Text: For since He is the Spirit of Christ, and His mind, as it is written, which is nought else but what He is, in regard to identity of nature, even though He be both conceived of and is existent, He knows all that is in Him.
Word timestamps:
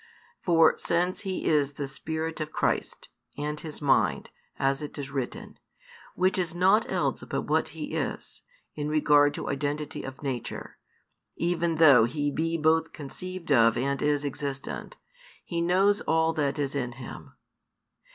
For 0.41 0.79
since 0.79 1.19
He 1.19 1.45
is 1.45 1.73
the 1.73 1.85
Spirit 1.87 2.41
of 2.41 2.51
Christ, 2.51 3.09
and 3.37 3.59
His 3.59 3.83
mind, 3.83 4.31
as 4.57 4.81
it 4.81 4.97
is 4.97 5.11
written, 5.11 5.59
which 6.15 6.39
is 6.39 6.55
nought 6.55 6.91
else 6.91 7.23
but 7.23 7.43
what 7.43 7.67
He 7.77 7.93
is, 7.93 8.41
in 8.73 8.89
regard 8.89 9.35
to 9.35 9.47
identity 9.47 10.01
of 10.01 10.23
nature, 10.23 10.79
even 11.35 11.75
though 11.75 12.05
He 12.05 12.31
be 12.31 12.57
both 12.57 12.93
conceived 12.93 13.51
of 13.51 13.77
and 13.77 14.01
is 14.01 14.25
existent, 14.25 14.97
He 15.45 15.61
knows 15.61 16.01
all 16.01 16.33
that 16.33 16.57
is 16.57 16.73
in 16.73 16.93
Him. 16.93 17.33